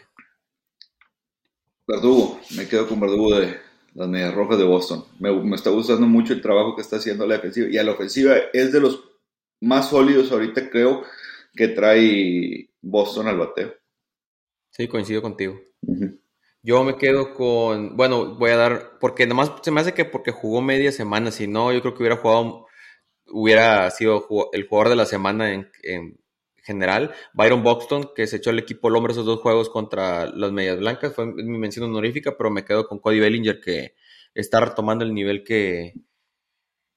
[1.88, 3.58] Verdugo, me quedo con Verdugo de
[3.94, 5.06] las Medias Rojas de Boston.
[5.18, 7.66] Me, me, está gustando mucho el trabajo que está haciendo la defensiva.
[7.68, 9.02] Y a la ofensiva es de los
[9.60, 11.02] más sólidos ahorita, creo,
[11.52, 13.74] que trae Boston al bateo.
[14.78, 15.60] Sí, coincido contigo.
[16.62, 20.30] Yo me quedo con, bueno, voy a dar, porque nomás se me hace que porque
[20.30, 22.66] jugó media semana, si no, yo creo que hubiera jugado
[23.30, 25.68] hubiera sido el jugador de la semana en,
[26.62, 27.14] general.
[27.32, 30.78] Byron Buxton, que se echó el equipo al hombre esos dos juegos contra las Medias
[30.78, 33.94] Blancas, fue mi mención honorífica, pero me quedo con Cody Bellinger, que
[34.34, 35.94] está retomando el nivel que,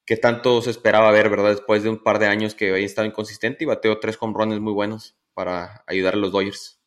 [0.04, 1.50] que tanto se esperaba ver, ¿verdad?
[1.50, 4.72] Después de un par de años que había estado inconsistente y bateó tres hombrones muy
[4.72, 6.81] buenos para ayudar a los Dodgers.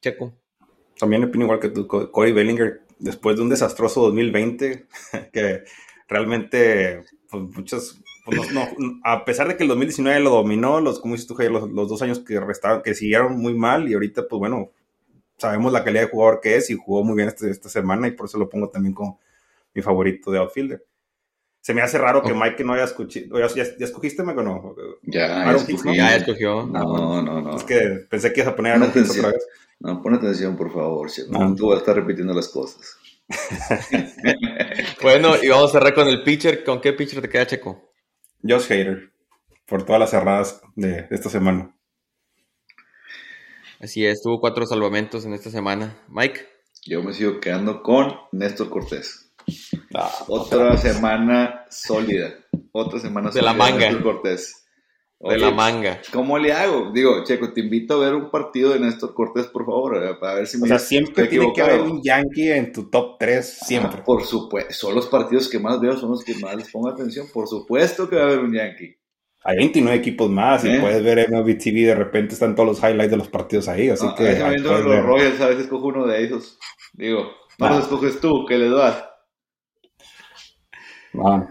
[0.00, 0.34] Checo.
[0.98, 4.86] También opino igual que tú, Cody Bellinger, después de un desastroso 2020,
[5.32, 5.64] que
[6.08, 8.68] realmente pues, muchos pues no,
[9.02, 12.02] a pesar de que el 2019 lo dominó, los, como dices tú, los, los, dos
[12.02, 14.70] años que restaron, que siguieron muy mal y ahorita, pues bueno,
[15.38, 18.12] sabemos la calidad de jugador que es y jugó muy bien este, esta semana y
[18.12, 19.20] por eso lo pongo también como
[19.74, 20.84] mi favorito de outfielder.
[21.60, 23.26] Se me hace raro que Mike no haya escuchado.
[23.38, 24.76] ¿Ya, escogiste, Mike, o no?
[25.02, 26.66] Ya, ya, ya escogió.
[26.66, 27.56] No, no, no.
[27.56, 29.46] Es que pensé que ibas a poner a otra vez.
[29.80, 31.10] No, pon atención, por favor.
[31.28, 31.54] No.
[31.54, 32.98] Tú vas a estar repitiendo las cosas.
[35.02, 36.64] bueno, y vamos a cerrar con el pitcher.
[36.64, 37.92] ¿Con qué pitcher te queda, Checo?
[38.42, 39.12] Josh Hader,
[39.66, 41.74] por todas las cerradas de, esta semana.
[43.80, 45.98] Así es, tuvo cuatro salvamentos en esta semana.
[46.08, 46.46] Mike.
[46.86, 49.29] Yo me sigo quedando con Néstor Cortés.
[49.94, 52.34] Ah, otra semana sólida.
[52.72, 53.78] Otra semana de la manga.
[53.78, 54.64] Néstor Cortés.
[55.18, 56.00] de la manga.
[56.12, 56.90] ¿Cómo le hago?
[56.92, 60.34] Digo, Checo, te invito a ver un partido de Néstor Cortés, por favor, eh, para
[60.34, 63.58] ver si me O sea, siempre tiene que haber un Yankee en tu top 3,
[63.66, 64.00] siempre.
[64.00, 66.88] Ah, por supuesto, son los partidos que más veo, son los que más les pongo
[66.88, 67.26] atención.
[67.32, 68.96] Por supuesto que va a haber un Yankee.
[69.42, 70.78] Hay 29 equipos más y ¿Eh?
[70.80, 74.06] puedes ver MLB TV, de repente están todos los highlights de los partidos ahí, así
[74.14, 74.28] que...
[74.36, 74.84] A veces los.
[74.84, 76.58] Royals, a veces cojo uno de esos.
[76.92, 79.09] Digo, no los escoges tú, que les das.
[81.14, 81.48] Ah.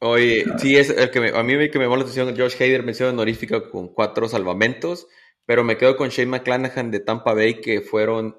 [0.00, 2.82] Oye, sí, es el que a mí me, que me llamó la atención, Josh Hader
[2.82, 5.06] mención honorífica con cuatro salvamentos,
[5.46, 8.36] pero me quedo con Shane McClanahan de Tampa Bay, que fueron,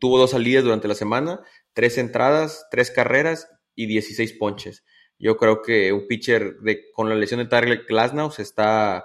[0.00, 1.40] tuvo dos salidas durante la semana,
[1.72, 4.84] tres entradas, tres carreras y 16 ponches.
[5.18, 9.04] Yo creo que un pitcher de, con la lesión de Tyler Glasnow se está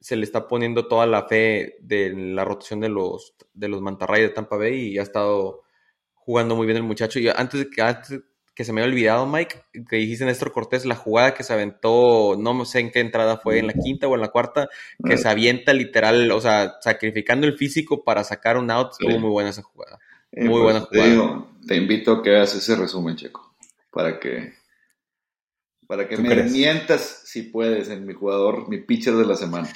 [0.00, 4.28] se le está poniendo toda la fe de la rotación de los de los mantarrayas
[4.28, 5.62] de Tampa Bay y ha estado
[6.12, 7.18] jugando muy bien el muchacho.
[7.18, 8.20] Y antes antes,
[8.54, 12.36] que se me había olvidado, Mike, que dijiste Néstor Cortés, la jugada que se aventó,
[12.38, 14.68] no sé en qué entrada fue, en la quinta o en la cuarta,
[15.04, 19.30] que se avienta literal, o sea, sacrificando el físico para sacar un out, estuvo muy
[19.30, 19.98] buena esa jugada.
[20.32, 21.04] muy pues, buena jugada.
[21.04, 23.56] Te, digo, te invito a que hagas ese resumen, Checo,
[23.90, 24.52] para que,
[25.88, 29.68] para que me mientas, si puedes, en mi jugador, mi pitcher de la semana.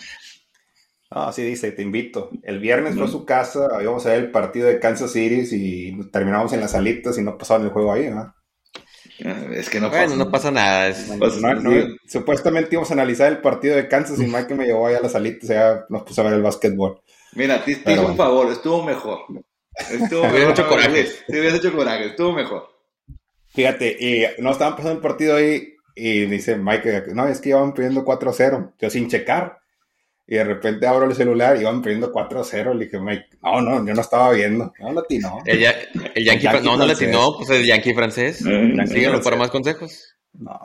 [1.11, 2.31] Ah, sí, dice, te invito.
[2.43, 6.11] El viernes fue a su casa, íbamos a ver el partido de Kansas City y
[6.11, 8.35] terminamos en las salitas y no pasaban el juego ahí, ¿no?
[9.19, 10.17] Es que no bueno, pasa.
[10.17, 10.95] no pasa nada.
[11.19, 11.41] Pues,
[12.07, 15.09] supuestamente íbamos a analizar el partido de Kansas y Mike me llevó allá a la
[15.09, 17.01] salita, o sea, nos puso a ver el básquetbol.
[17.33, 19.21] Mira, te, hizo un favor, estuvo mejor.
[19.91, 20.51] Estuvo mejor.
[20.53, 21.09] hecho coraje.
[21.27, 22.69] Te hubieras hecho coraje, estuvo mejor.
[23.49, 27.75] Fíjate, y no estaban pasando el partido ahí y dice Mike, no, es que iban
[27.75, 28.75] pidiendo 4-0.
[28.79, 29.59] Yo sin checar.
[30.31, 32.75] Y de repente abro el celular y iban perdiendo 4-0.
[32.75, 34.75] Le dije, Mike, no, no, yo no estaba viendo.
[34.79, 35.39] No, latino.
[35.47, 35.65] El,
[36.15, 38.43] el, Yankee, el no, no latino, pues el Yankee francés.
[38.43, 40.17] Mm, Síganlo para más consejos.
[40.35, 40.61] No.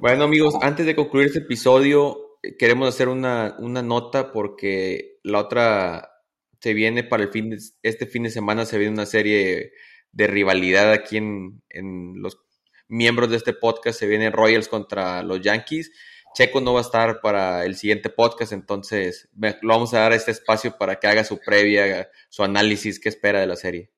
[0.00, 2.18] Bueno, amigos, antes de concluir este episodio,
[2.58, 6.10] queremos hacer una, una nota porque la otra
[6.60, 9.70] se viene para el fin de, este fin de semana, se viene una serie
[10.10, 12.40] de rivalidad aquí en, en los
[12.88, 13.96] miembros de este podcast.
[13.96, 15.92] Se vienen Royals contra los Yankees.
[16.34, 19.28] Checo no va a estar para el siguiente podcast, entonces
[19.62, 23.40] lo vamos a dar este espacio para que haga su previa, su análisis, qué espera
[23.40, 23.90] de la serie.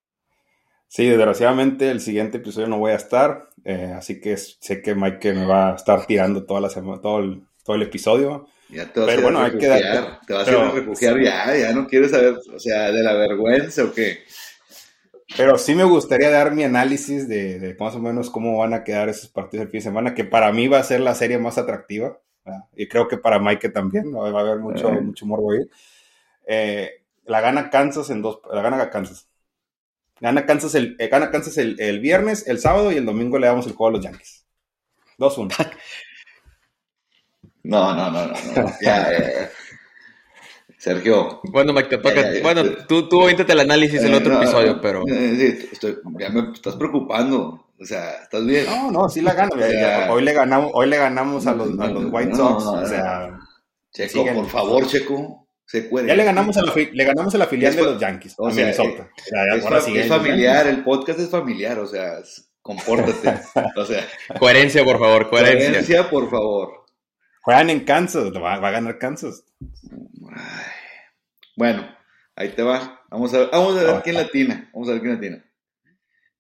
[0.89, 5.33] Sí, desgraciadamente el siguiente episodio no voy a estar, eh, así que sé que Mike
[5.35, 8.49] me va a estar tirando toda la semana, todo el, todo el episodio.
[8.69, 11.73] Ya te vas Pero a bueno, hay que dar, te vas a refugiar ya, ya
[11.73, 14.25] no quieres saber, o sea, de la vergüenza o qué.
[15.37, 19.09] Pero sí me gustaría dar mi análisis de, más o menos cómo van a quedar
[19.09, 21.59] esos partidos el fin de semana, que para mí va a ser la serie más
[21.59, 22.19] atractiva.
[22.75, 25.61] Y creo que para Mike también, va a haber mucho, mucho morbo ahí.
[26.47, 26.91] Eh,
[27.27, 29.29] la gana Kansas en dos, la gana Kansas.
[30.21, 33.67] Gana Kansas el, eh, gana Kansas el, viernes, el sábado y el domingo le damos
[33.67, 34.45] el juego a los Yankees.
[35.19, 35.55] 2-1.
[37.63, 38.35] no, no, no, no,
[38.81, 39.09] Ya,
[40.81, 41.41] Sergio.
[41.45, 42.23] Bueno, Mike, te toca.
[42.43, 45.05] bueno, tú, tú el análisis del otro episodio, pero.
[45.07, 47.67] Sí, estoy, ya me estás preocupando.
[47.79, 48.65] O sea, ¿estás bien?
[48.65, 49.53] No, no, sí la gano.
[50.11, 52.65] hoy, le ganamos, hoy le ganamos a los, a los White Sox.
[52.65, 53.39] o sea,
[53.93, 55.47] Checo, por favor, Checo.
[55.67, 58.51] Se ya le ganamos, a la, le ganamos a la filial de los Yankees, o
[58.51, 59.09] sea, Minnesota.
[59.55, 62.15] es, familiar, el podcast es familiar, o sea,
[62.61, 63.41] compórtate.
[63.77, 64.05] o sea,
[64.39, 65.69] coherencia, por favor, coherencia.
[65.69, 66.87] Coherencia, por favor.
[67.43, 69.45] Juegan en Kansas, va, va a ganar Kansas.
[71.57, 71.87] Bueno,
[72.37, 73.03] ahí te va.
[73.11, 74.71] Vamos a, vamos a ver quién latina.
[74.73, 75.45] Vamos a ver quién latina.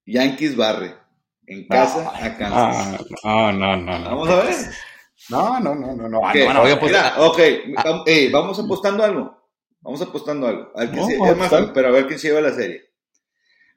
[0.07, 0.97] Yankees barre.
[1.47, 3.05] En casa a Kansas.
[3.25, 4.05] No, no, no, no.
[4.05, 4.57] Vamos a ver.
[5.29, 6.09] No, no, no, no.
[6.09, 6.21] no.
[6.21, 7.41] Okay, no, no pues, ok,
[7.77, 8.05] ah.
[8.33, 9.49] vamos apostando algo.
[9.81, 10.71] Vamos apostando algo.
[10.75, 12.93] A ver quién se, es más, pero a ver quién se lleva la serie.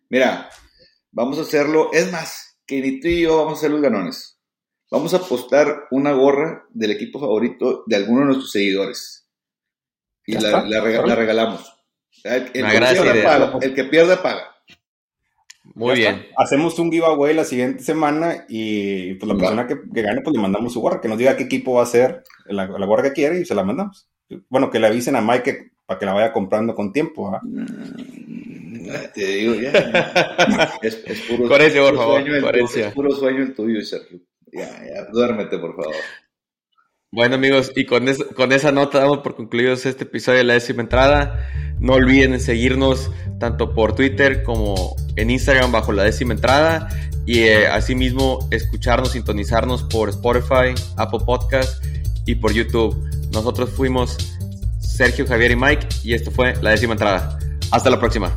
[0.10, 0.50] Mira,
[1.12, 1.90] vamos a hacerlo.
[1.92, 4.40] Es más, que ni tú y yo vamos a ser los ganones.
[4.92, 9.23] Vamos a apostar una gorra del equipo favorito de alguno de nuestros seguidores
[10.26, 11.74] y la, la, regalamos.
[12.24, 12.62] El, que
[13.24, 14.54] paga, el, que pierde paga.
[15.76, 16.28] Muy bien.
[16.38, 20.74] Hacemos un giveaway la siguiente semana y pues la persona que, gane pues le mandamos
[20.74, 23.40] su gorra, que nos diga qué equipo va a ser la, la gorra que quiere
[23.40, 24.08] y se la mandamos.
[24.50, 27.30] Bueno, que le avisen a Mike para que la vaya comprando con tiempo.
[27.30, 27.40] ¿ah?
[27.44, 29.72] Mm, te digo ya.
[30.82, 30.96] es,
[31.28, 32.24] puro, por favor.
[32.24, 34.20] Sueño es puro sueño el tuyo, Sergio.
[34.52, 35.96] Ya, ya, duérmete, por favor.
[37.13, 41.47] Bueno amigos, y con, esa nota damos por concluidos este episodio de la décima entrada.
[41.80, 46.89] No olviden seguirnos tanto por Twitter como en Instagram bajo la décima entrada
[47.28, 51.86] y eh, asimismo escucharnos, sintonizarnos por Spotify, Apple Podcast
[52.26, 52.95] y por YouTube.
[53.32, 54.17] Nosotros fuimos
[54.80, 57.38] Sergio, Javier y Mike y esto fue la décima entrada.
[57.69, 58.34] Hasta la próxima.